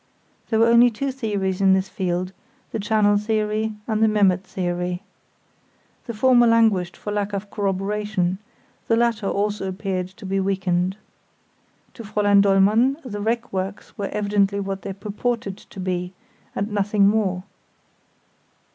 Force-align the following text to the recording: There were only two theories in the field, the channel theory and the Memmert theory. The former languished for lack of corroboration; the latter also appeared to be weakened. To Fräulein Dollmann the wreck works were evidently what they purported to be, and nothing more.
There 0.49 0.57
were 0.57 0.65
only 0.65 0.89
two 0.89 1.11
theories 1.11 1.61
in 1.61 1.73
the 1.73 1.83
field, 1.83 2.31
the 2.71 2.79
channel 2.79 3.19
theory 3.19 3.73
and 3.87 4.01
the 4.01 4.07
Memmert 4.07 4.41
theory. 4.43 5.03
The 6.07 6.13
former 6.15 6.47
languished 6.47 6.97
for 6.97 7.11
lack 7.13 7.33
of 7.33 7.51
corroboration; 7.51 8.39
the 8.87 8.95
latter 8.95 9.27
also 9.27 9.67
appeared 9.67 10.07
to 10.17 10.25
be 10.25 10.39
weakened. 10.39 10.97
To 11.93 12.01
Fräulein 12.01 12.41
Dollmann 12.41 12.97
the 13.05 13.21
wreck 13.21 13.53
works 13.53 13.95
were 13.95 14.07
evidently 14.09 14.59
what 14.59 14.81
they 14.81 14.93
purported 14.93 15.57
to 15.57 15.79
be, 15.79 16.13
and 16.55 16.71
nothing 16.71 17.07
more. 17.07 17.43